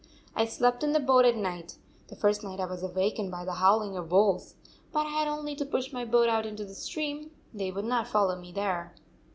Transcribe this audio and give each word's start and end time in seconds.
I 0.35 0.45
slept 0.45 0.83
in 0.83 0.93
the 0.93 0.99
boat 0.99 1.25
at 1.25 1.35
night. 1.37 1.77
The 2.07 2.15
first 2.15 2.43
night 2.43 2.59
I 2.59 2.65
was 2.65 2.81
awakened 2.81 3.29
by 3.29 3.45
the 3.45 3.53
howling 3.61 3.95
of 3.95 4.11
wolves. 4.11 4.55
But 4.91 5.05
I 5.05 5.09
had 5.09 5.27
only 5.27 5.55
to 5.57 5.63
push 5.63 5.93
my 5.93 6.05
boat 6.05 6.27
out 6.27 6.47
into 6.47 6.65
the 6.65 6.73
stream. 6.73 7.29
They 7.53 7.69
would 7.69 7.85
not 7.85 8.07
follow 8.07 8.35
me 8.35 8.51
there. 8.51 8.95